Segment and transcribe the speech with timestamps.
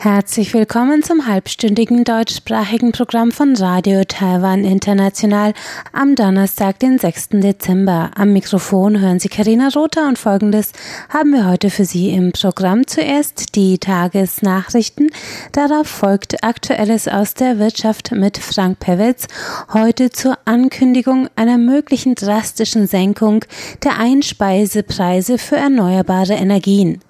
[0.00, 5.54] Herzlich willkommen zum halbstündigen deutschsprachigen Programm von Radio Taiwan International
[5.92, 7.30] am Donnerstag, den 6.
[7.32, 8.12] Dezember.
[8.14, 10.70] Am Mikrofon hören Sie Karina Rother und folgendes
[11.08, 12.86] haben wir heute für Sie im Programm.
[12.86, 15.10] Zuerst die Tagesnachrichten.
[15.50, 19.26] Darauf folgt Aktuelles aus der Wirtschaft mit Frank Pewitz.
[19.72, 23.44] Heute zur Ankündigung einer möglichen drastischen Senkung
[23.82, 27.00] der Einspeisepreise für erneuerbare Energien.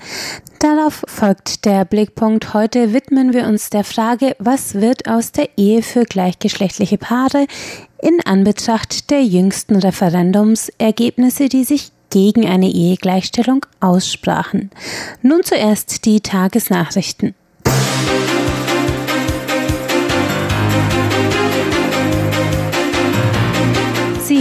[0.59, 2.53] Darauf folgt der Blickpunkt.
[2.53, 7.47] Heute widmen wir uns der Frage, was wird aus der Ehe für gleichgeschlechtliche Paare
[8.03, 14.71] in Anbetracht der jüngsten Referendumsergebnisse, die sich gegen eine Ehegleichstellung aussprachen.
[15.23, 17.35] Nun zuerst die Tagesnachrichten.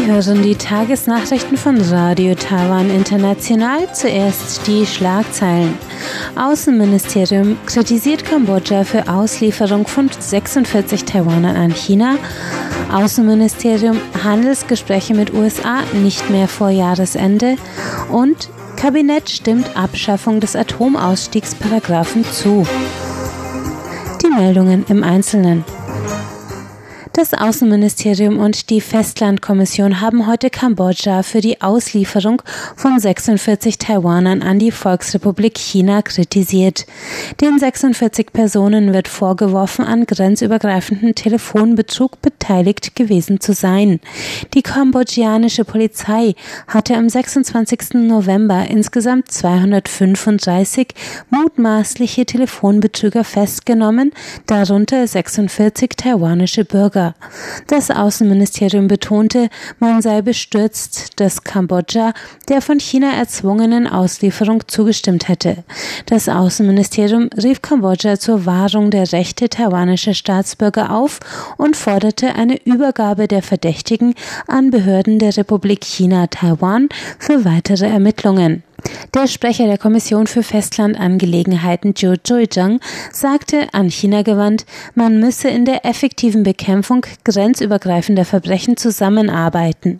[0.07, 3.93] Hören die Tagesnachrichten von Radio Taiwan International.
[3.93, 5.77] Zuerst die Schlagzeilen.
[6.37, 12.15] Außenministerium kritisiert Kambodscha für Auslieferung von 46 Taiwanern an China.
[12.89, 17.57] Außenministerium Handelsgespräche mit USA nicht mehr vor Jahresende.
[18.09, 22.65] Und Kabinett stimmt Abschaffung des Atomausstiegsparagraphen zu.
[24.23, 25.65] Die Meldungen im Einzelnen.
[27.17, 32.43] Das Außenministerium und die Festlandkommission haben heute Kambodscha für die Auslieferung
[32.75, 36.85] von 46 Taiwanern an die Volksrepublik China kritisiert.
[37.41, 43.99] Den 46 Personen wird vorgeworfen, an grenzübergreifenden Telefonbetrug beteiligt gewesen zu sein.
[44.53, 46.35] Die kambodschanische Polizei
[46.67, 47.95] hatte am 26.
[47.95, 50.89] November insgesamt 235
[51.31, 54.11] mutmaßliche Telefonbetrüger festgenommen,
[54.45, 57.06] darunter 46 taiwanische Bürger.
[57.67, 62.13] Das Außenministerium betonte, man sei bestürzt, dass Kambodscha
[62.49, 65.63] der von China erzwungenen Auslieferung zugestimmt hätte.
[66.05, 71.19] Das Außenministerium rief Kambodscha zur Wahrung der Rechte taiwanischer Staatsbürger auf
[71.57, 74.13] und forderte eine Übergabe der Verdächtigen
[74.47, 78.63] an Behörden der Republik China Taiwan für weitere Ermittlungen.
[79.13, 82.79] Der Sprecher der Kommission für Festlandangelegenheiten Zhou Zhuizheng
[83.11, 89.99] sagte an China gewandt, man müsse in der effektiven Bekämpfung grenzübergreifender Verbrechen zusammenarbeiten.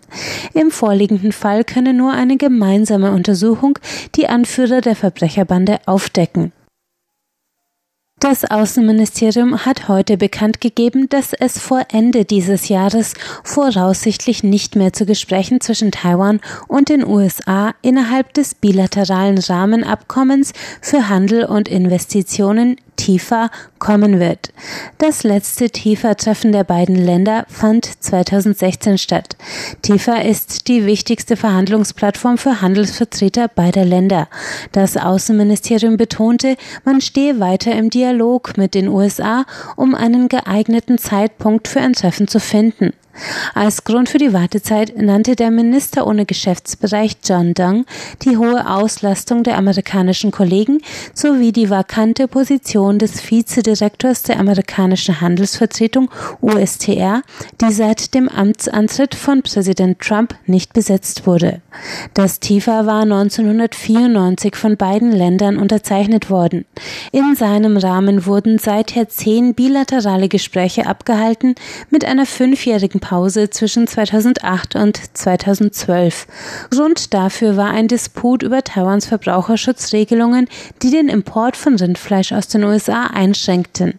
[0.54, 3.78] Im vorliegenden Fall könne nur eine gemeinsame Untersuchung
[4.14, 6.52] die Anführer der Verbrecherbande aufdecken.
[8.20, 13.14] Das Außenministerium hat heute bekannt gegeben, dass es vor Ende dieses Jahres
[13.44, 21.08] voraussichtlich nicht mehr zu Gesprächen zwischen Taiwan und den USA innerhalb des bilateralen Rahmenabkommens für
[21.08, 24.52] Handel und Investitionen TIFA kommen wird.
[24.98, 29.36] Das letzte TIFA-Treffen der beiden Länder fand 2016 statt.
[29.80, 34.28] TIFA ist die wichtigste Verhandlungsplattform für Handelsvertreter beider Länder.
[34.72, 41.68] Das Außenministerium betonte, man stehe weiter im Dialog mit den USA, um einen geeigneten Zeitpunkt
[41.68, 42.92] für ein Treffen zu finden.
[43.54, 47.84] Als Grund für die Wartezeit nannte der Minister ohne Geschäftsbereich John Dung
[48.22, 50.78] die hohe Auslastung der amerikanischen Kollegen
[51.14, 57.22] sowie die vakante Position des Vizedirektors der amerikanischen Handelsvertretung USTR,
[57.60, 61.60] die seit dem Amtsantritt von Präsident Trump nicht besetzt wurde.
[62.14, 66.64] Das TIFA war 1994 von beiden Ländern unterzeichnet worden.
[67.12, 71.54] In seinem Rahmen wurden seither zehn bilaterale Gespräche abgehalten
[71.90, 76.26] mit einer fünfjährigen Pause zwischen 2008 und 2012.
[76.70, 80.46] Grund dafür war ein Disput über Taiwans Verbraucherschutzregelungen,
[80.82, 83.94] die den Import von Rindfleisch aus den USA einschränkten.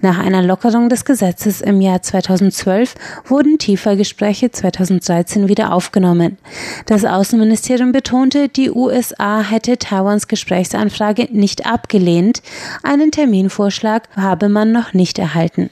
[0.00, 2.94] Nach einer Lockerung des Gesetzes im Jahr 2012
[3.26, 6.38] wurden TIFA-Gespräche 2013 wieder aufgenommen.
[6.86, 12.40] Das Außenministerium betonte, die USA hätte Taiwans Gesprächsanfrage nicht abgelehnt.
[12.82, 15.68] Einen Terminvorschlag habe man noch nicht erhalten.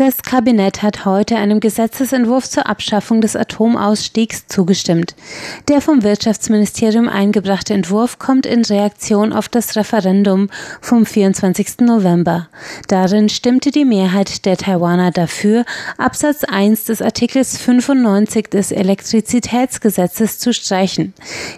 [0.00, 5.14] Das Kabinett hat heute einem Gesetzesentwurf zur Abschaffung des Atomausstiegs zugestimmt.
[5.68, 10.48] Der vom Wirtschaftsministerium eingebrachte Entwurf kommt in Reaktion auf das Referendum
[10.80, 11.80] vom 24.
[11.80, 12.48] November.
[12.88, 15.66] Darin stimmte die Mehrheit der Taiwaner dafür,
[15.98, 21.12] Absatz 1 des Artikels 95 des Elektrizitätsgesetzes zu streichen.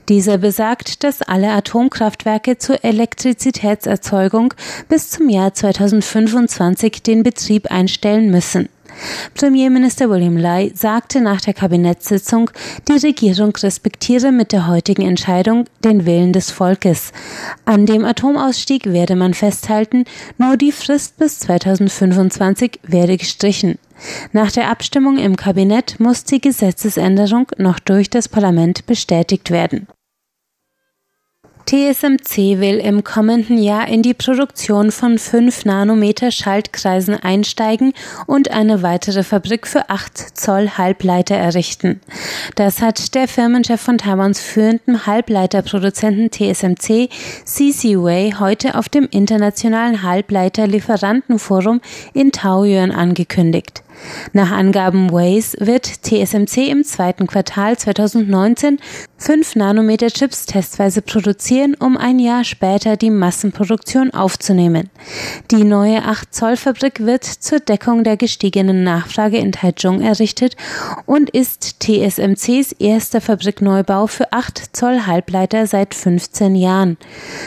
[0.09, 4.53] Dieser besagt, dass alle Atomkraftwerke zur Elektrizitätserzeugung
[4.89, 8.69] bis zum Jahr 2025 den Betrieb einstellen müssen.
[9.35, 12.51] Premierminister William Lai sagte nach der Kabinettssitzung,
[12.89, 17.13] die Regierung respektiere mit der heutigen Entscheidung den Willen des Volkes.
[17.65, 20.05] An dem Atomausstieg werde man festhalten,
[20.39, 23.79] nur die Frist bis 2025 werde gestrichen.
[24.33, 29.87] Nach der Abstimmung im Kabinett muss die Gesetzesänderung noch durch das Parlament bestätigt werden.
[31.67, 37.93] TSMC will im kommenden Jahr in die Produktion von 5 Nanometer Schaltkreisen einsteigen
[38.27, 42.01] und eine weitere Fabrik für 8 Zoll Halbleiter errichten.
[42.57, 47.09] Das hat der Firmenchef von Taiwans führenden Halbleiterproduzenten TSMC,
[47.45, 51.81] CC Wei, heute auf dem internationalen Halbleiterlieferantenforum
[52.13, 53.83] in Taoyuan angekündigt.
[54.33, 58.79] Nach Angaben Waze wird TSMC im zweiten Quartal 2019
[59.19, 64.91] 5 Nanometer Chips testweise produzieren, um ein Jahr später die Massenproduktion aufzunehmen.
[65.53, 70.57] Die neue 8 Zoll Fabrik wird zur Deckung der gestiegenen Nachfrage in Taichung errichtet
[71.07, 76.97] und ist TSMCs erster Fabrikneubau für 8 Zoll Halbleiter seit 15 Jahren.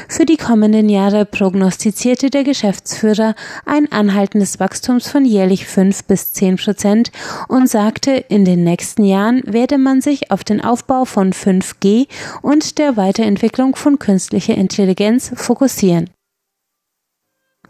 [0.07, 3.35] Für die kommenden Jahre prognostizierte der Geschäftsführer
[3.65, 7.11] ein anhaltendes Wachstums von jährlich 5 bis 10 Prozent
[7.47, 12.07] und sagte, in den nächsten Jahren werde man sich auf den Aufbau von 5G
[12.41, 16.09] und der Weiterentwicklung von künstlicher Intelligenz fokussieren.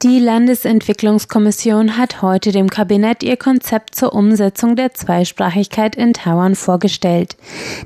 [0.02, 7.38] Die Landesentwicklungskommission hat heute dem Kabinett ihr Konzept zur Umsetzung der Zweisprachigkeit in Taiwan vorgestellt.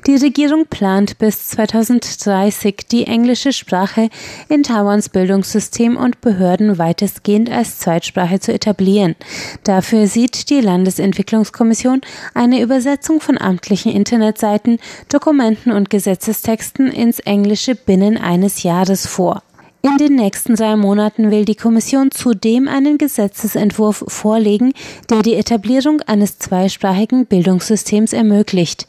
[0.08, 4.08] Die Regierung plant bis 2030 die englische Sprache
[4.48, 9.14] in Taiwans Bildungssystem und Behörden weitestgehend als Zweitsprache zu etablieren.
[9.62, 12.00] Dafür sieht die Landesentwicklungskommission
[12.34, 19.42] eine Übersetzung von amtlichen Internetseiten, Dokumenten und Gesetzestexten ins Englische binnen eines Jahres vor.
[19.82, 24.74] In den nächsten drei Monaten will die Kommission zudem einen Gesetzesentwurf vorlegen,
[25.08, 28.86] der die Etablierung eines zweisprachigen Bildungssystems ermöglicht.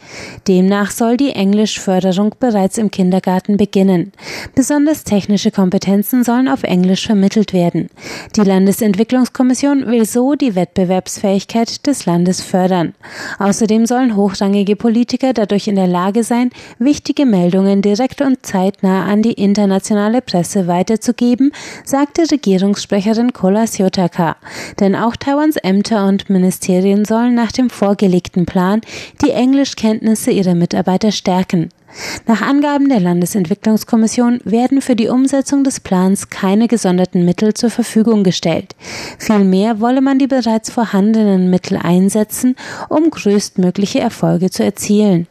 [0.49, 4.11] Demnach soll die Englischförderung bereits im Kindergarten beginnen.
[4.53, 7.89] Besonders technische Kompetenzen sollen auf Englisch vermittelt werden.
[8.35, 12.95] Die Landesentwicklungskommission will so die Wettbewerbsfähigkeit des Landes fördern.
[13.39, 16.49] Außerdem sollen hochrangige Politiker dadurch in der Lage sein,
[16.79, 21.51] wichtige Meldungen direkt und zeitnah an die internationale Presse weiter weiterzugeben,
[21.85, 24.35] sagte Regierungssprecherin Kola Siotaka.
[24.79, 28.81] Denn auch Taiwans Ämter und Ministerien sollen nach dem vorgelegten Plan
[29.23, 31.69] die Englischkenntnisse ihrer Mitarbeiter stärken.
[32.25, 38.23] Nach Angaben der Landesentwicklungskommission werden für die Umsetzung des Plans keine gesonderten Mittel zur Verfügung
[38.23, 38.75] gestellt.
[39.19, 42.55] Vielmehr wolle man die bereits vorhandenen Mittel einsetzen,
[42.87, 45.27] um größtmögliche Erfolge zu erzielen.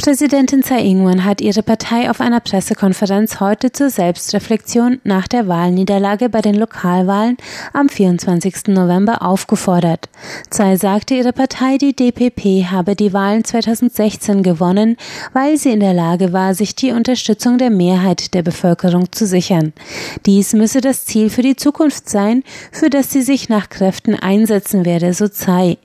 [0.00, 6.28] Präsidentin Tsai Ing-wen hat ihre Partei auf einer Pressekonferenz heute zur Selbstreflexion nach der Wahlniederlage
[6.28, 7.36] bei den Lokalwahlen
[7.72, 8.68] am 24.
[8.68, 10.08] November aufgefordert.
[10.50, 14.96] Tsai sagte, ihre Partei, die DPP, habe die Wahlen 2016 gewonnen,
[15.32, 19.72] weil sie in der Lage war, sich die Unterstützung der Mehrheit der Bevölkerung zu sichern.
[20.26, 24.84] Dies müsse das Ziel für die Zukunft sein, für das sie sich nach Kräften einsetzen
[24.84, 25.76] werde, so Tsai.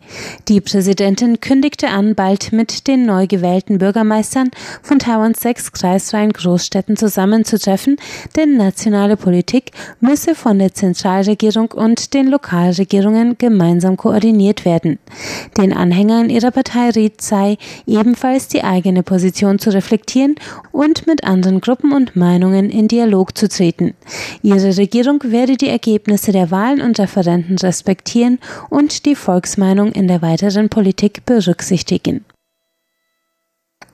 [0.50, 4.52] Die Präsidentin kündigte an, bald mit den neu gewählten Bürgermeistern Bürgermeistern
[4.82, 7.96] von Taiwans sechs kreisfreien Großstädten zusammenzutreffen,
[8.36, 9.72] denn nationale Politik
[10.02, 15.00] müsse von der Zentralregierung und den Lokalregierungen gemeinsam koordiniert werden.
[15.58, 17.58] Den Anhängern ihrer Partei riet sei,
[17.88, 20.36] ebenfalls die eigene Position zu reflektieren
[20.74, 23.94] und mit anderen Gruppen und Meinungen in Dialog zu treten.
[24.42, 28.40] Ihre Regierung werde die Ergebnisse der Wahlen und Referenten respektieren
[28.70, 32.26] und die Volksmeinung in der weiteren Politik berücksichtigen.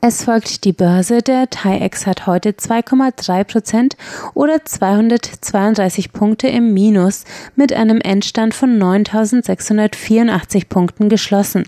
[0.01, 1.21] Es folgt die Börse.
[1.21, 3.97] Der TAIEX hat heute 2,3 Prozent
[4.33, 7.25] oder 232 Punkte im Minus
[7.57, 11.65] mit einem Endstand von 9.684 Punkten geschlossen.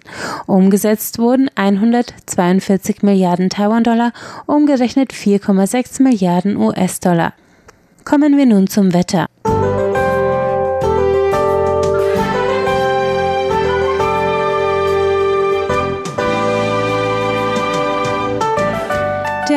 [0.48, 4.14] Umgesetzt wurden 142 Milliarden Taiwan-Dollar,
[4.46, 7.34] umgerechnet 4,6 Milliarden US-Dollar.
[8.06, 9.28] Kommen wir nun zum Wetter.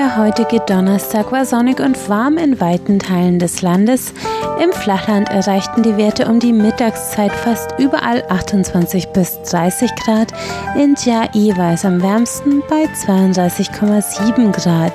[0.05, 4.13] Der heutige Donnerstag war sonnig und warm in weiten Teilen des Landes.
[4.63, 10.31] Im Flachland erreichten die Werte um die Mittagszeit fast überall 28 bis 30 Grad.
[10.77, 14.93] In Chiayi war es am wärmsten bei 32,7 Grad.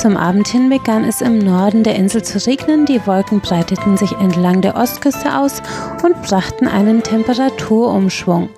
[0.00, 2.86] Zum Abend hin begann es im Norden der Insel zu regnen.
[2.86, 5.60] Die Wolken breiteten sich entlang der Ostküste aus
[6.02, 8.48] und brachten einen Temperaturumschwung.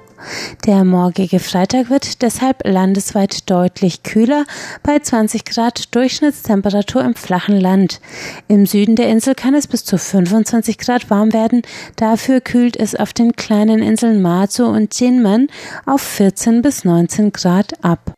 [0.66, 4.44] Der morgige Freitag wird deshalb landesweit deutlich kühler
[4.82, 8.00] bei 20 Grad Durchschnittstemperatur im flachen Land.
[8.48, 11.62] Im Süden der Insel kann es bis zu 25 Grad warm werden.
[11.96, 15.48] Dafür kühlt es auf den kleinen Inseln Mazu und Jinmen
[15.86, 18.14] auf 14 bis 19 Grad ab.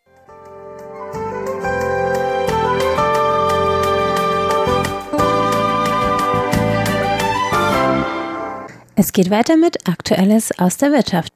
[8.96, 11.32] Es geht weiter mit Aktuelles aus der Wirtschaft.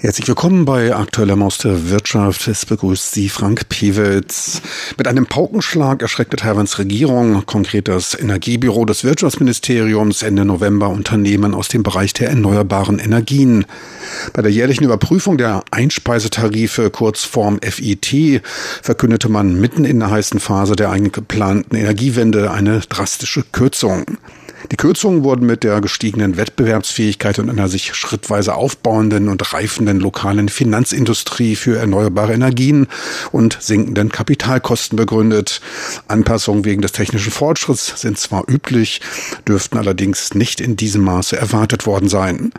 [0.00, 2.46] Herzlich willkommen bei Aktueller Maus der Wirtschaft.
[2.46, 4.62] Es begrüßt Sie Frank Pewitz.
[4.96, 11.66] Mit einem Paukenschlag erschreckte Taiwans Regierung, konkret das Energiebüro des Wirtschaftsministeriums, Ende November Unternehmen aus
[11.66, 13.66] dem Bereich der erneuerbaren Energien.
[14.34, 18.40] Bei der jährlichen Überprüfung der Einspeisetarife, Kurzform FIT,
[18.80, 24.04] verkündete man mitten in der heißen Phase der eingeplanten Energiewende eine drastische Kürzung.
[24.70, 30.48] Die Kürzungen wurden mit der gestiegenen Wettbewerbsfähigkeit und einer sich schrittweise aufbauenden und reifenden lokalen
[30.48, 32.88] Finanzindustrie für erneuerbare Energien
[33.30, 35.60] und sinkenden Kapitalkosten begründet.
[36.08, 39.00] Anpassungen wegen des technischen Fortschritts sind zwar üblich,
[39.46, 42.52] dürften allerdings nicht in diesem Maße erwartet worden sein.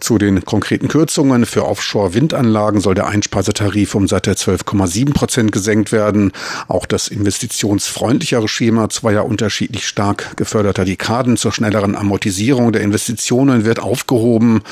[0.00, 6.32] Zu den konkreten Kürzungen für Offshore-Windanlagen soll der Einspeisetarif um satte 12,7 Prozent gesenkt werden.
[6.68, 13.80] Auch das investitionsfreundlichere Schema zweier unterschiedlich stark geförderter Dekaden zur schnelleren Amortisierung der Investitionen wird
[13.80, 14.62] aufgehoben.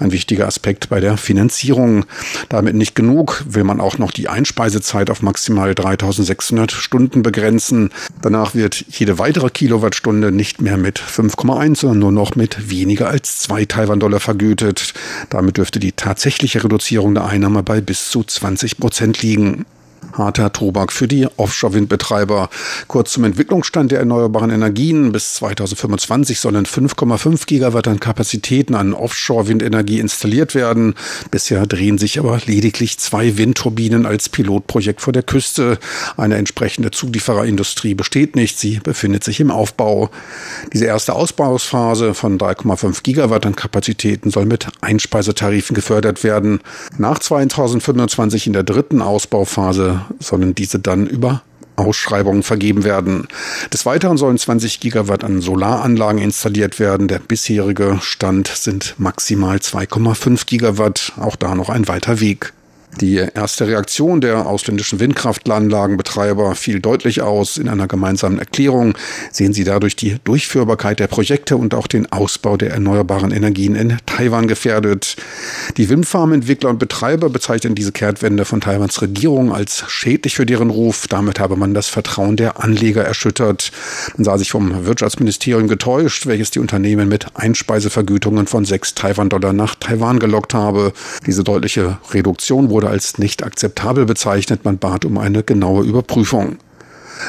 [0.00, 2.04] Ein wichtiger Aspekt bei der Finanzierung.
[2.50, 7.90] Damit nicht genug, will man auch noch die Einspeisezeit auf maximal 3600 Stunden begrenzen.
[8.20, 13.38] Danach wird jede weitere Kilowattstunde nicht mehr mit 5,1, sondern nur noch mit weniger als
[13.38, 14.73] zwei Taiwan-Dollar vergütet
[15.30, 19.66] damit dürfte die tatsächliche Reduzierung der Einnahme bei bis zu 20 Prozent liegen
[20.16, 22.48] harter Tobak für die Offshore-Windbetreiber.
[22.88, 25.12] Kurz zum Entwicklungsstand der erneuerbaren Energien.
[25.12, 30.94] Bis 2025 sollen 5,5 Gigawatt an Kapazitäten an Offshore-Windenergie installiert werden.
[31.30, 35.78] Bisher drehen sich aber lediglich zwei Windturbinen als Pilotprojekt vor der Küste.
[36.16, 38.58] Eine entsprechende Zuliefererindustrie besteht nicht.
[38.58, 40.10] Sie befindet sich im Aufbau.
[40.72, 46.60] Diese erste Ausbauphase von 3,5 Gigawatt an Kapazitäten soll mit Einspeisetarifen gefördert werden.
[46.98, 51.42] Nach 2025 in der dritten Ausbauphase sollen diese dann über
[51.76, 53.28] Ausschreibungen vergeben werden.
[53.72, 57.08] Des Weiteren sollen 20 Gigawatt an Solaranlagen installiert werden.
[57.08, 61.12] Der bisherige Stand sind maximal 2,5 Gigawatt.
[61.18, 62.52] Auch da noch ein weiter Weg.
[63.00, 67.56] Die erste Reaktion der ausländischen Windkraftanlagenbetreiber fiel deutlich aus.
[67.56, 68.96] In einer gemeinsamen Erklärung
[69.32, 73.98] sehen sie dadurch die Durchführbarkeit der Projekte und auch den Ausbau der erneuerbaren Energien in
[74.06, 75.16] Taiwan gefährdet.
[75.76, 81.06] Die Windfarmentwickler und Betreiber bezeichnen diese Kehrtwende von Taiwans Regierung als schädlich für deren Ruf.
[81.08, 83.72] Damit habe man das Vertrauen der Anleger erschüttert.
[84.16, 89.74] Man sah sich vom Wirtschaftsministerium getäuscht, welches die Unternehmen mit Einspeisevergütungen von 6 Taiwan-Dollar nach
[89.74, 90.92] Taiwan gelockt habe.
[91.26, 94.64] Diese deutliche Reduktion wurde wurde als nicht akzeptabel bezeichnet.
[94.64, 96.58] Man bat um eine genaue Überprüfung.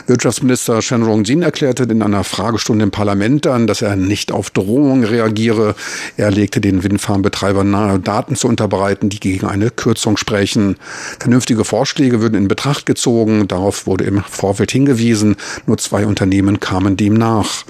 [0.08, 5.04] Wirtschaftsminister Shen Rong-jin erklärte in einer Fragestunde im Parlament dann, dass er nicht auf Drohungen
[5.04, 5.76] reagiere.
[6.18, 10.78] Er legte den Windfarmbetreibern nahe, Daten zu unterbreiten, die gegen eine Kürzung sprechen.
[11.20, 13.48] Vernünftige Vorschläge würden in Betracht gezogen.
[13.48, 15.36] Darauf wurde im Vorfeld hingewiesen.
[15.66, 17.66] Nur zwei Unternehmen kamen dem nach.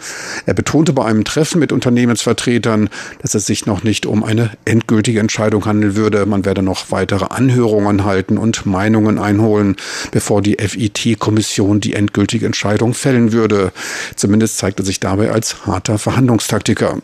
[0.46, 2.90] Er betonte bei einem Treffen mit Unternehmensvertretern,
[3.22, 6.26] dass es sich noch nicht um eine endgültige Entscheidung handeln würde.
[6.26, 9.76] Man werde noch weitere Anhörungen halten und Meinungen einholen,
[10.12, 13.72] bevor die FIT-Kommission die endgültige Entscheidung fällen würde.
[14.16, 17.00] Zumindest zeigte sich dabei als harter Verhandlungstaktiker.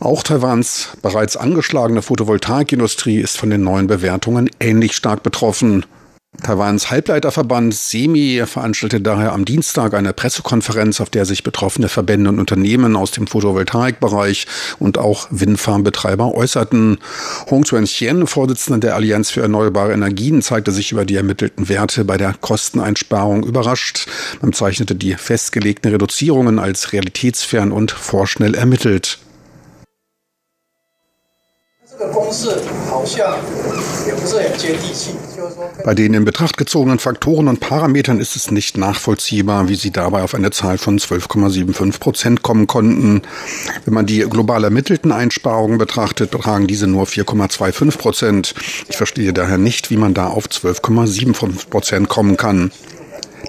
[0.00, 5.86] Auch Taiwans bereits angeschlagene Photovoltaikindustrie ist von den neuen Bewertungen ähnlich stark betroffen.
[6.42, 12.38] Taiwans Halbleiterverband SEMI veranstaltete daher am Dienstag eine Pressekonferenz, auf der sich betroffene Verbände und
[12.38, 14.46] Unternehmen aus dem Photovoltaikbereich
[14.78, 16.98] und auch Windfarmbetreiber äußerten.
[17.50, 22.16] Hong Chuan-Chien, Vorsitzender der Allianz für erneuerbare Energien, zeigte sich über die ermittelten Werte bei
[22.16, 24.06] der Kosteneinsparung überrascht.
[24.40, 29.18] Man zeichnete die festgelegten Reduzierungen als realitätsfern und vorschnell ermittelt.
[35.84, 40.22] Bei den in Betracht gezogenen Faktoren und Parametern ist es nicht nachvollziehbar, wie sie dabei
[40.22, 43.22] auf eine Zahl von 12,75 Prozent kommen konnten.
[43.84, 48.54] Wenn man die global ermittelten Einsparungen betrachtet, betragen diese nur 4,25 Prozent.
[48.88, 52.70] Ich verstehe daher nicht, wie man da auf 12,75 Prozent kommen kann.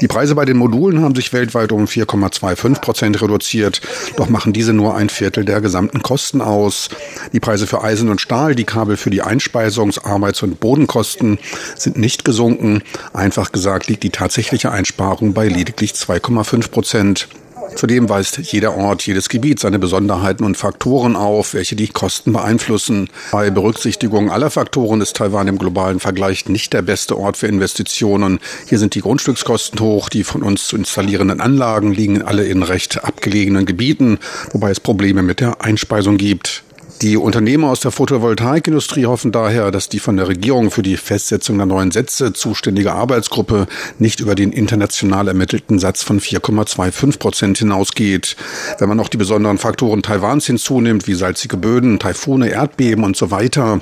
[0.02, 3.82] Die Preise bei den Modulen haben sich weltweit um 4,25 Prozent reduziert,
[4.16, 6.90] doch machen diese nur ein Viertel der gesamten Kosten aus.
[7.34, 11.38] Die Preise für Eisen und Stahl, die Kabel für die Einspeisungs-, Arbeits- und Bodenkosten
[11.76, 12.82] sind nicht gesunken.
[13.14, 17.28] Einfach gesagt liegt die tatsächliche Einsparung bei lediglich 2,5 Prozent.
[17.76, 23.10] Zudem weist jeder Ort, jedes Gebiet seine Besonderheiten und Faktoren auf, welche die Kosten beeinflussen.
[23.32, 28.40] Bei Berücksichtigung aller Faktoren ist Taiwan im globalen Vergleich nicht der beste Ort für Investitionen.
[28.68, 33.04] Hier sind die Grundstückskosten hoch, die von uns zu installierenden Anlagen liegen alle in recht
[33.04, 34.20] abgelegenen Gebieten,
[34.52, 36.64] wobei es Probleme mit der Einspeisung gibt.
[37.02, 41.56] Die Unternehmer aus der Photovoltaikindustrie hoffen daher, dass die von der Regierung für die Festsetzung
[41.56, 43.68] der neuen Sätze zuständige Arbeitsgruppe
[44.00, 48.36] nicht über den international ermittelten Satz von 4,25 Prozent hinausgeht.
[48.80, 53.32] Wenn man noch die besonderen Faktoren Taiwans hinzunimmt, wie salzige Böden, Taifune, Erdbeben und so
[53.32, 53.80] weiter,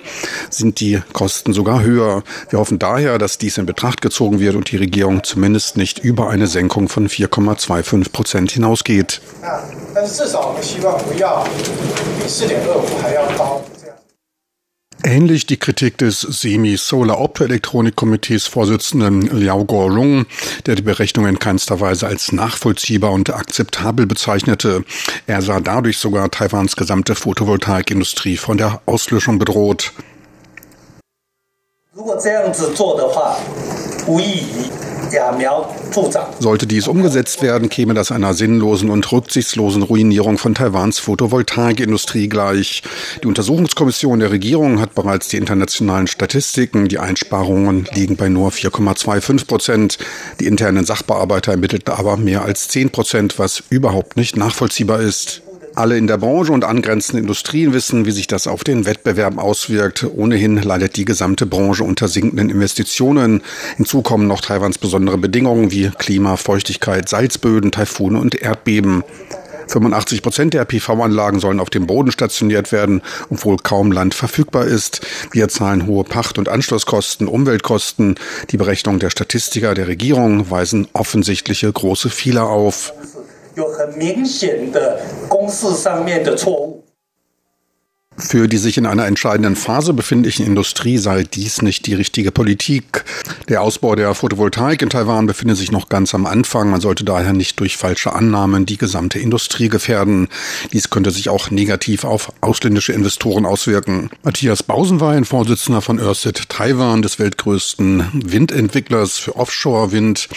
[0.52, 2.22] sind die Kosten sogar höher.
[2.52, 6.30] Wir hoffen daher, dass dies in Betracht gezogen wird und die Regierung zumindest nicht über
[6.30, 9.22] eine Senkung von 4,25 Prozent hinausgeht.
[13.07, 13.07] 但
[15.04, 20.26] Ähnlich die Kritik des Semi-Solar-Optoelektronik-Komitees-Vorsitzenden Liao Guorong,
[20.66, 24.84] der die Berechnung in keinster Weise als nachvollziehbar und akzeptabel bezeichnete.
[25.26, 29.94] Er sah dadurch sogar Taiwans gesamte Photovoltaikindustrie von der Auslöschung bedroht.
[31.94, 33.42] Wenn man das so macht,
[36.40, 42.84] sollte dies umgesetzt werden, käme das einer sinnlosen und rücksichtslosen Ruinierung von Taiwans Photovoltaikindustrie gleich.
[43.24, 46.88] Die Untersuchungskommission der Regierung hat bereits die internationalen Statistiken.
[46.88, 49.98] Die Einsparungen liegen bei nur 4,25 Prozent.
[50.40, 55.42] Die internen Sachbearbeiter ermittelten aber mehr als 10 Prozent, was überhaupt nicht nachvollziehbar ist.
[55.78, 60.08] Alle in der Branche und angrenzenden Industrien wissen, wie sich das auf den Wettbewerb auswirkt.
[60.12, 63.44] Ohnehin leidet die gesamte Branche unter sinkenden Investitionen.
[63.76, 69.04] Hinzu kommen noch Taiwans besondere Bedingungen wie Klima, Feuchtigkeit, Salzböden, Taifune und Erdbeben.
[69.68, 75.06] 85 Prozent der PV-Anlagen sollen auf dem Boden stationiert werden, obwohl kaum Land verfügbar ist.
[75.32, 78.16] Wir zahlen hohe Pacht- und Anschlusskosten, Umweltkosten.
[78.50, 82.94] Die Berechnungen der Statistiker der Regierung weisen offensichtliche große Fehler auf.
[83.58, 86.77] 有很明显的公式上面的错误。
[88.20, 93.06] Für die sich in einer entscheidenden Phase befindliche Industrie sei dies nicht die richtige Politik.
[93.48, 96.72] Der Ausbau der Photovoltaik in Taiwan befindet sich noch ganz am Anfang.
[96.72, 100.30] Man sollte daher nicht durch falsche Annahmen die gesamte Industrie gefährden.
[100.74, 104.10] Dies könnte sich auch negativ auf ausländische Investoren auswirken.
[104.24, 110.28] Matthias Bausenwein, Vorsitzender von Ørsted Taiwan, des weltgrößten Windentwicklers für Offshore-Wind,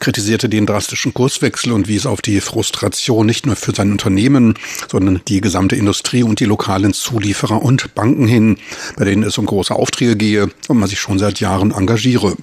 [0.00, 4.54] kritisierte den drastischen Kurswechsel und wies auf die Frustration nicht nur für sein Unternehmen,
[4.90, 8.58] sondern die gesamte Industrie und die lokalen Zulieferer Zulieferer und Banken hin,
[8.96, 12.36] bei denen es um große Aufträge gehe und man sich schon seit Jahren engagiere.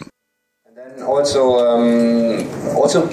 [1.07, 1.57] Also,
[2.81, 3.03] also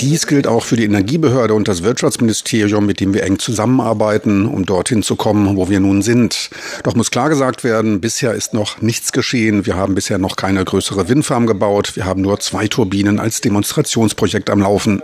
[0.00, 4.66] Dies gilt auch für die Energiebehörde und das Wirtschaftsministerium, mit dem wir eng zusammenarbeiten, um
[4.66, 6.50] dorthin zu kommen, wo wir nun sind.
[6.82, 9.64] Doch muss klar gesagt werden, bisher ist noch nichts geschehen.
[9.64, 11.96] Wir haben bisher noch keine größere Windfarm gebaut.
[11.96, 15.02] Wir haben nur zwei Turbinen als Demonstrationsprojekt am Laufen.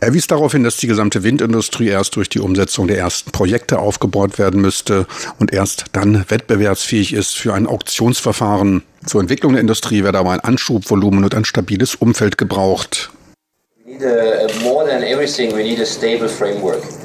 [0.00, 3.78] Er wies darauf hin, dass die gesamte Windindustrie erst durch die Umsetzung der ersten Projekte
[3.78, 5.06] aufgebaut werden müsste
[5.38, 8.82] und erst dann wettbewerbsfähig ist für ein Auktionsverfahren.
[9.06, 13.10] Zur Entwicklung der Industrie werde aber ein Anschubvolumen und ein stabiles Umfeld gebraucht.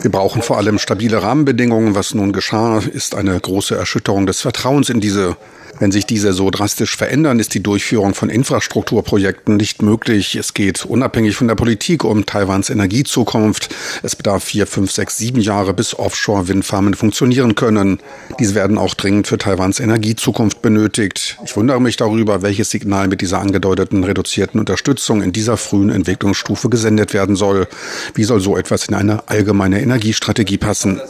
[0.02, 1.96] Wir brauchen vor allem stabile Rahmenbedingungen.
[1.96, 5.38] Was nun geschah, ist eine große Erschütterung des Vertrauens in diese
[5.80, 10.36] wenn sich diese so drastisch verändern, ist die Durchführung von Infrastrukturprojekten nicht möglich.
[10.36, 13.74] Es geht unabhängig von der Politik um Taiwans Energiezukunft.
[14.04, 18.00] Es bedarf vier, fünf, sechs, sieben Jahre, bis Offshore-Windfarmen funktionieren können.
[18.40, 21.38] Diese werden auch dringend für Taiwans Energiezukunft benötigt.
[21.46, 26.70] Ich wundere mich darüber, welches Signal mit dieser angedeuteten reduzierten Unterstützung in dieser frühen Entwicklungsstufe
[26.70, 27.68] gesendet werden soll.
[28.14, 31.02] Wie soll so etwas in eine allgemeine Energiestrategie passen?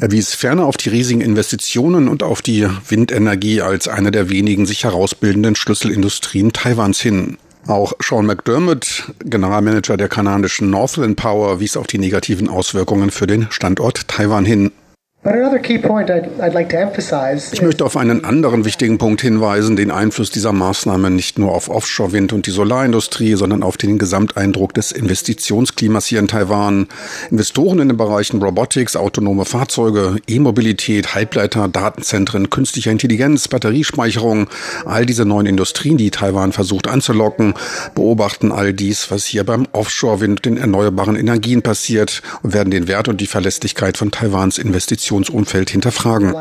[0.00, 4.64] Er wies ferner auf die riesigen Investitionen und auf die Windenergie als eine der wenigen
[4.64, 7.36] sich herausbildenden Schlüsselindustrien Taiwans hin.
[7.66, 13.48] Auch Sean McDermott, Generalmanager der kanadischen Northland Power, wies auf die negativen Auswirkungen für den
[13.50, 14.70] Standort Taiwan hin.
[17.52, 21.68] Ich möchte auf einen anderen wichtigen Punkt hinweisen, den Einfluss dieser Maßnahme nicht nur auf
[21.68, 26.86] Offshore-Wind und die Solarindustrie, sondern auf den Gesamteindruck des Investitionsklimas hier in Taiwan.
[27.32, 34.48] Investoren in den Bereichen Robotics, autonome Fahrzeuge, E-Mobilität, Halbleiter, Datenzentren, künstliche Intelligenz, Batteriespeicherung,
[34.86, 37.54] all diese neuen Industrien, die Taiwan versucht anzulocken,
[37.96, 43.08] beobachten all dies, was hier beim Offshore-Wind, den erneuerbaren Energien passiert und werden den Wert
[43.08, 46.34] und die Verlässlichkeit von Taiwans Investitionen Investitionsumfeld hinterfragen.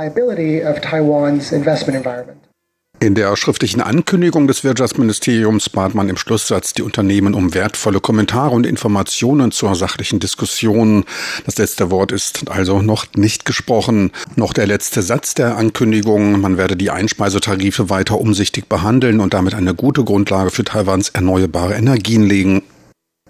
[2.99, 8.55] In der schriftlichen Ankündigung des Wirtschaftsministeriums bat man im Schlusssatz die Unternehmen um wertvolle Kommentare
[8.55, 11.05] und Informationen zur sachlichen Diskussion.
[11.45, 14.11] Das letzte Wort ist also noch nicht gesprochen.
[14.35, 19.53] Noch der letzte Satz der Ankündigung, man werde die Einspeisetarife weiter umsichtig behandeln und damit
[19.53, 22.63] eine gute Grundlage für Taiwans erneuerbare Energien legen.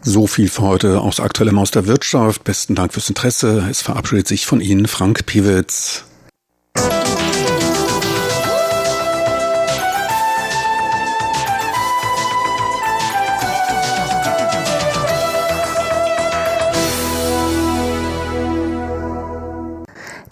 [0.09, 2.45] So viel für heute aus Aktuellem aus der Wirtschaft.
[2.45, 3.67] Besten Dank fürs Interesse.
[3.69, 6.06] Es verabschiedet sich von Ihnen Frank Piewitz.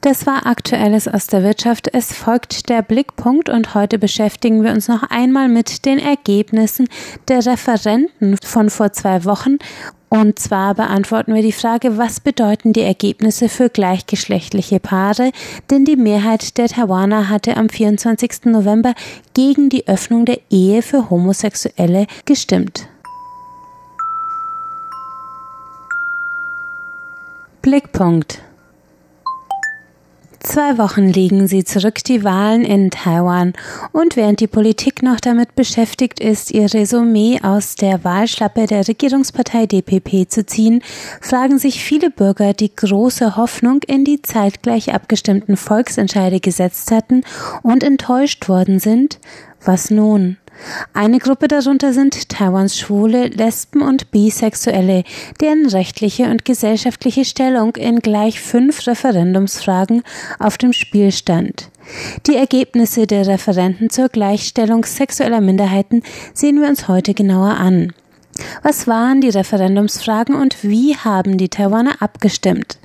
[0.06, 1.89] Das war Aktuelles aus der Wirtschaft.
[1.91, 6.88] Es folgt der Blickpunkt und heute beschäftigen wir uns noch einmal mit den Ergebnissen
[7.28, 9.58] der Referenten von vor zwei Wochen.
[10.08, 15.32] Und zwar beantworten wir die Frage, was bedeuten die Ergebnisse für gleichgeschlechtliche Paare?
[15.72, 18.46] Denn die Mehrheit der Taiwaner hatte am 24.
[18.46, 18.94] November
[19.34, 22.88] gegen die Öffnung der Ehe für Homosexuelle gestimmt.
[27.63, 28.45] Blickpunkt
[30.46, 33.54] Zwei Wochen liegen sie zurück, die Wahlen in Taiwan.
[33.92, 39.66] Und während die Politik noch damit beschäftigt ist, ihr Resümee aus der Wahlschlappe der Regierungspartei
[39.66, 40.84] DPP zu ziehen,
[41.20, 47.24] fragen sich viele Bürger, die große Hoffnung in die zeitgleich abgestimmten Volksentscheide gesetzt hatten
[47.64, 49.20] und enttäuscht worden sind,
[49.66, 50.38] was nun?
[50.94, 55.04] Eine Gruppe darunter sind Taiwans Schwule, Lesben und Bisexuelle,
[55.41, 60.04] deren rechtliche und gesellschaftliche Stellung in gleich fünf Referendumsfragen
[60.39, 61.70] auf dem Spiel stand.
[62.26, 66.02] Die Ergebnisse der Referenten zur Gleichstellung sexueller Minderheiten
[66.34, 67.94] sehen wir uns heute genauer an.
[68.63, 72.80] Was waren die Referendumsfragen und wie haben die Taiwaner abgestimmt?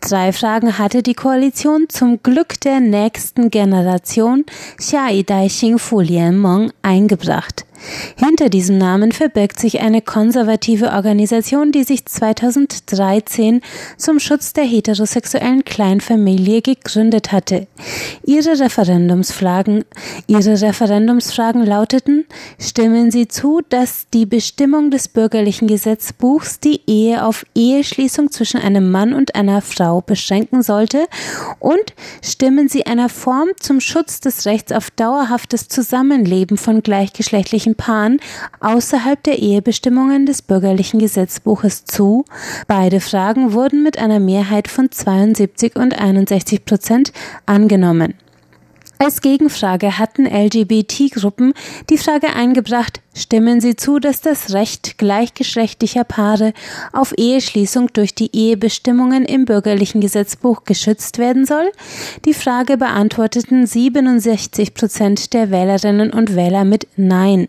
[0.00, 4.44] Drei Fragen hatte die Koalition zum Glück der nächsten Generation
[4.76, 7.67] Xia Dai Xingfu Lianmeng eingebracht.
[8.16, 13.60] Hinter diesem Namen verbirgt sich eine konservative Organisation, die sich 2013
[13.96, 17.66] zum Schutz der heterosexuellen Kleinfamilie gegründet hatte.
[18.24, 19.84] Ihre Referendumsfragen,
[20.26, 22.26] ihre Referendumsfragen lauteten,
[22.58, 28.90] stimmen Sie zu, dass die Bestimmung des bürgerlichen Gesetzbuchs die Ehe auf Eheschließung zwischen einem
[28.90, 31.06] Mann und einer Frau beschränken sollte
[31.58, 37.74] und stimmen Sie einer Form zum Schutz des Rechts auf dauerhaftes Zusammenleben von gleichgeschlechtlichen gleichen
[37.74, 38.20] Paaren
[38.60, 42.24] außerhalb der Ehebestimmungen des bürgerlichen Gesetzbuches zu.
[42.66, 47.12] Beide Fragen wurden mit einer Mehrheit von 72 und 61 Prozent
[47.46, 48.14] angenommen.
[49.00, 51.54] Als Gegenfrage hatten LGBT-Gruppen
[51.88, 56.52] die Frage eingebracht, stimmen Sie zu, dass das Recht gleichgeschlechtlicher Paare
[56.92, 61.70] auf Eheschließung durch die Ehebestimmungen im bürgerlichen Gesetzbuch geschützt werden soll?
[62.24, 67.46] Die Frage beantworteten 67 Prozent der Wählerinnen und Wähler mit Nein.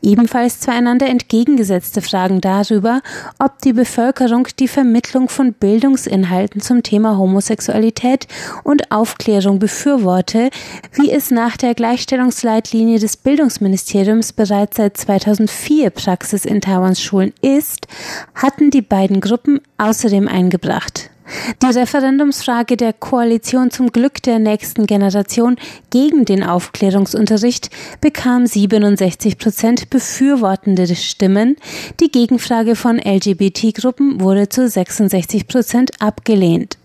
[0.00, 3.02] Ebenfalls zwei einander entgegengesetzte Fragen darüber,
[3.38, 8.26] ob die Bevölkerung die Vermittlung von Bildungsinhalten zum Thema Homosexualität
[8.64, 10.50] und Aufklärung befürworte,
[10.92, 17.86] wie es nach der Gleichstellungsleitlinie des Bildungsministeriums bereits seit 2004 Praxis in Taiwans Schulen ist,
[18.34, 21.10] hatten die beiden Gruppen außerdem eingebracht.
[21.62, 25.56] Die Referendumsfrage der Koalition zum Glück der nächsten Generation
[25.90, 27.70] gegen den Aufklärungsunterricht
[28.00, 31.56] bekam 67 Prozent befürwortende Stimmen.
[32.00, 36.78] Die Gegenfrage von LGBT-Gruppen wurde zu 66 Prozent abgelehnt.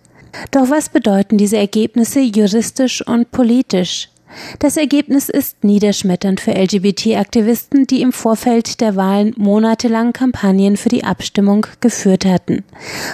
[0.51, 4.10] Doch was bedeuten diese Ergebnisse juristisch und politisch?
[4.59, 11.03] Das Ergebnis ist niederschmetternd für LGBT-Aktivisten, die im Vorfeld der Wahlen monatelang Kampagnen für die
[11.03, 12.63] Abstimmung geführt hatten.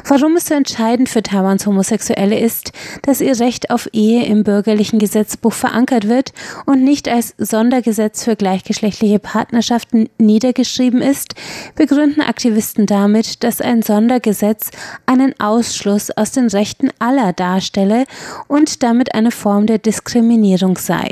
[0.05, 2.71] Warum es so entscheidend für Taiwans Homosexuelle ist,
[3.03, 6.33] dass ihr Recht auf Ehe im bürgerlichen Gesetzbuch verankert wird
[6.65, 11.35] und nicht als Sondergesetz für gleichgeschlechtliche Partnerschaften niedergeschrieben ist,
[11.75, 14.71] begründen Aktivisten damit, dass ein Sondergesetz
[15.05, 18.05] einen Ausschluss aus den Rechten aller darstelle
[18.47, 21.06] und damit eine Form der Diskriminierung sei.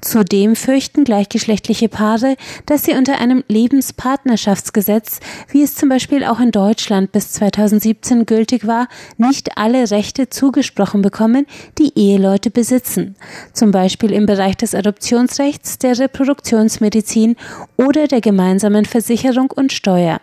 [0.00, 6.52] Zudem fürchten gleichgeschlechtliche Paare, dass sie unter einem Lebenspartnerschaftsgesetz, wie es zum Beispiel auch in
[6.52, 11.46] Deutschland bis 2017 gültig war, nicht alle Rechte zugesprochen bekommen,
[11.78, 13.16] die Eheleute besitzen,
[13.52, 17.36] zum Beispiel im Bereich des Adoptionsrechts, der Reproduktionsmedizin
[17.76, 20.20] oder der gemeinsamen Versicherung und Steuer.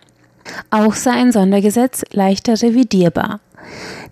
[0.69, 3.39] Auch sei ein Sondergesetz leichter revidierbar.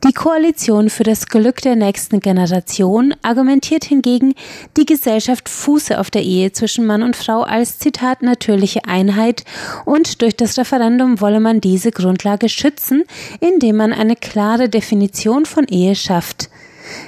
[0.03, 4.33] Die Koalition für das Glück der nächsten Generation argumentiert hingegen,
[4.75, 9.43] die Gesellschaft fuße auf der Ehe zwischen Mann und Frau als Zitat natürliche Einheit
[9.85, 13.03] und durch das Referendum wolle man diese Grundlage schützen,
[13.41, 16.49] indem man eine klare Definition von Ehe schafft.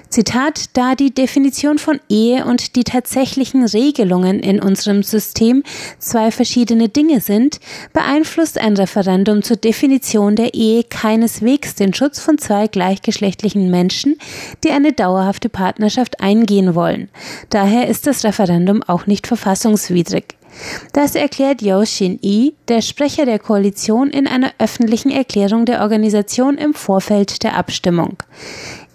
[0.10, 5.64] Zitat, da die Definition von Ehe und die tatsächlichen Regelungen in unserem System
[5.98, 7.60] zwei verschiedene Dinge sind,
[7.94, 14.18] beeinflusst ein Referendum zur Definition der Ehe keineswegs den Schutz von zwei gleichgeschlechtlichen Menschen,
[14.64, 17.10] die eine dauerhafte Partnerschaft eingehen wollen.
[17.50, 20.36] Daher ist das Referendum auch nicht verfassungswidrig.
[20.94, 26.74] Das erklärt Yao Xin-i, der Sprecher der Koalition, in einer öffentlichen Erklärung der Organisation im
[26.74, 28.18] Vorfeld der Abstimmung.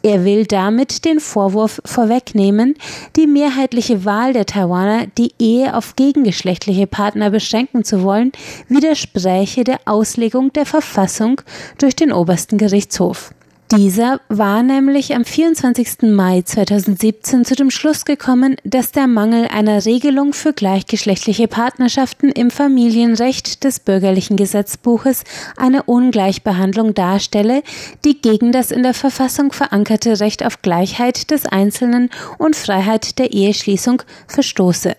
[0.02, 2.76] Er will damit den Vorwurf vorwegnehmen,
[3.16, 8.32] die mehrheitliche Wahl der Taiwaner, die Ehe auf gegengeschlechtliche Partner beschränken zu wollen,
[8.68, 11.40] widerspräche der Auslegung der Verfassung
[11.78, 13.32] durch den obersten Gerichtshof.
[13.70, 16.02] Dieser war nämlich am 24.
[16.02, 22.50] Mai 2017 zu dem Schluss gekommen, dass der Mangel einer Regelung für gleichgeschlechtliche Partnerschaften im
[22.50, 25.24] Familienrecht des bürgerlichen Gesetzbuches
[25.58, 27.62] eine Ungleichbehandlung darstelle,
[28.06, 33.34] die gegen das in der Verfassung verankerte Recht auf Gleichheit des Einzelnen und Freiheit der
[33.34, 34.96] Eheschließung verstoße.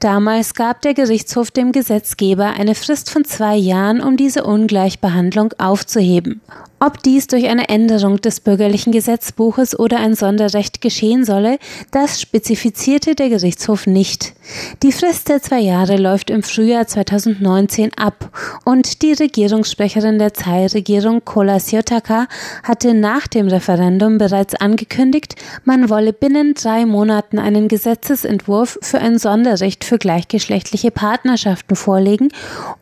[0.00, 6.40] Damals gab der Gerichtshof dem Gesetzgeber eine Frist von zwei Jahren, um diese Ungleichbehandlung aufzuheben.
[6.80, 11.58] Ob dies durch eine Änderung des bürgerlichen Gesetzbuches oder ein Sonderrecht geschehen solle,
[11.90, 14.34] das spezifizierte der Gerichtshof nicht.
[14.82, 18.30] Die Frist der zwei Jahre läuft im Frühjahr 2019 ab
[18.64, 22.26] und die Regierungssprecherin der Tsai-Regierung Kola Siotaka
[22.62, 25.34] hatte nach dem Referendum bereits angekündigt,
[25.64, 32.28] man wolle binnen drei Monaten einen Gesetzesentwurf für ein Sonderrecht für gleichgeschlechtliche Partnerschaften vorlegen,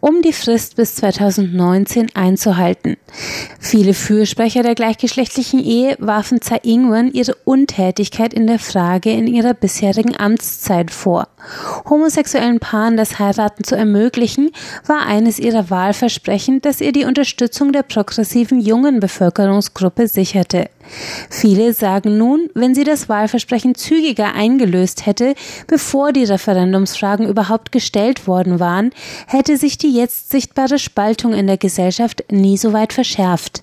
[0.01, 2.97] um die Frist bis 2019 einzuhalten.
[3.59, 9.29] Viele Viele Fürsprecher der gleichgeschlechtlichen Ehe warfen Tsai Ing-wen ihre Untätigkeit in der Frage in
[9.29, 11.29] ihrer bisherigen Amtszeit vor.
[11.89, 14.51] Homosexuellen Paaren das Heiraten zu ermöglichen,
[14.87, 20.69] war eines ihrer Wahlversprechen, das ihr die Unterstützung der progressiven jungen Bevölkerungsgruppe sicherte.
[21.31, 25.35] Viele sagen nun, wenn sie das Wahlversprechen zügiger eingelöst hätte,
[25.67, 28.91] bevor die Referendumsfragen überhaupt gestellt worden waren,
[29.27, 33.63] hätte sich die jetzt sichtbare Spaltung in der Gesellschaft nie so weit verschärft.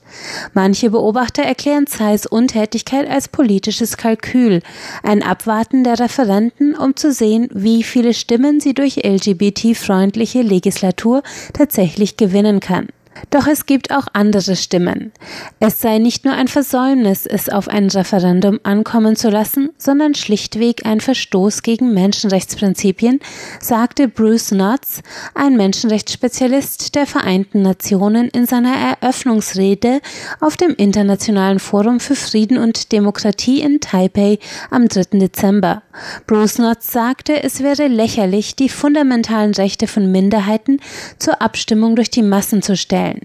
[0.53, 4.61] Manche Beobachter erklären Zeiss Untätigkeit als politisches Kalkül,
[5.01, 12.17] ein Abwarten der Referenten, um zu sehen, wie viele Stimmen sie durch LGBT-freundliche Legislatur tatsächlich
[12.17, 12.87] gewinnen kann.
[13.29, 15.11] Doch es gibt auch andere Stimmen.
[15.59, 20.85] Es sei nicht nur ein Versäumnis, es auf ein Referendum ankommen zu lassen, sondern schlichtweg
[20.85, 23.19] ein Verstoß gegen Menschenrechtsprinzipien,
[23.59, 25.01] sagte Bruce Knotts,
[25.35, 30.01] ein Menschenrechtsspezialist der Vereinten Nationen in seiner Eröffnungsrede
[30.39, 35.17] auf dem Internationalen Forum für Frieden und Demokratie in Taipei am 3.
[35.19, 35.83] Dezember.
[36.27, 40.79] Bruce Knotts sagte, es wäre lächerlich, die fundamentalen Rechte von Minderheiten
[41.19, 43.21] zur Abstimmung durch die Massen zu stellen stellen.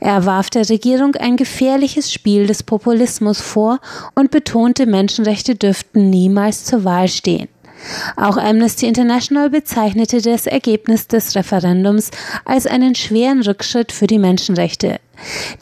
[0.00, 3.78] Er warf der Regierung ein gefährliches Spiel des Populismus vor
[4.14, 7.48] und betonte, Menschenrechte dürften niemals zur Wahl stehen.
[8.16, 12.10] Auch Amnesty International bezeichnete das Ergebnis des Referendums
[12.44, 14.98] als einen schweren Rückschritt für die Menschenrechte.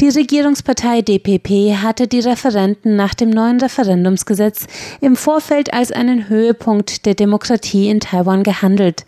[0.01, 4.67] Die Regierungspartei DPP hatte die Referenten nach dem neuen Referendumsgesetz
[5.01, 9.05] im Vorfeld als einen Höhepunkt der Demokratie in Taiwan gehandelt.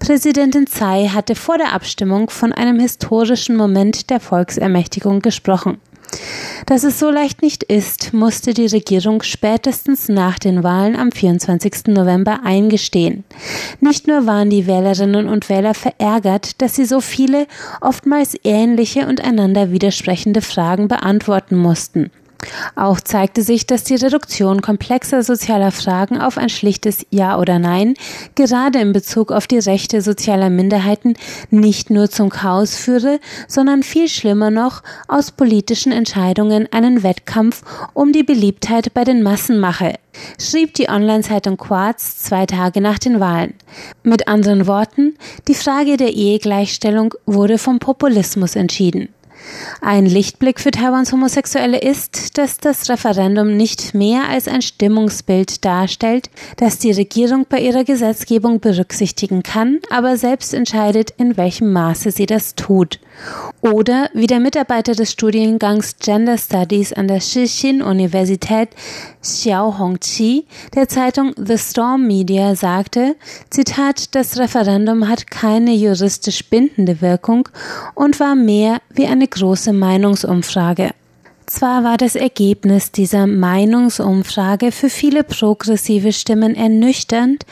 [0.00, 5.78] Präsidentin Tsai hatte vor der Abstimmung von einem historischen Moment der Volksermächtigung gesprochen.
[6.66, 11.88] Dass es so leicht nicht ist, musste die Regierung spätestens nach den Wahlen am 24.
[11.88, 13.24] November eingestehen.
[13.80, 17.46] Nicht nur waren die Wählerinnen und Wähler verärgert, dass sie so viele,
[17.80, 22.10] oftmals ähnliche und einander widersprechende Fragen beantworten mussten.
[22.76, 27.94] Auch zeigte sich, dass die Reduktion komplexer sozialer Fragen auf ein schlichtes Ja oder Nein
[28.34, 31.14] gerade in Bezug auf die Rechte sozialer Minderheiten
[31.50, 38.12] nicht nur zum Chaos führe, sondern viel schlimmer noch aus politischen Entscheidungen einen Wettkampf um
[38.12, 39.94] die Beliebtheit bei den Massen mache,
[40.40, 43.54] schrieb die Online-Zeitung Quartz zwei Tage nach den Wahlen.
[44.02, 45.16] Mit anderen Worten,
[45.48, 49.08] die Frage der Ehegleichstellung wurde vom Populismus entschieden.
[49.80, 56.30] Ein Lichtblick für Taiwans Homosexuelle ist, dass das Referendum nicht mehr als ein Stimmungsbild darstellt,
[56.56, 62.26] das die Regierung bei ihrer Gesetzgebung berücksichtigen kann, aber selbst entscheidet, in welchem Maße sie
[62.26, 62.98] das tut.
[63.60, 68.70] Oder wie der Mitarbeiter des Studiengangs Gender Studies an der Shixin-Universität
[69.22, 73.16] Xiao Hongqi der Zeitung The Storm Media sagte,
[73.50, 77.48] Zitat, das Referendum hat keine juristisch bindende Wirkung
[77.94, 80.90] und war mehr wie eine große Meinungsumfrage.
[81.46, 87.44] Zwar war das Ergebnis dieser Meinungsumfrage für viele progressive Stimmen ernüchternd,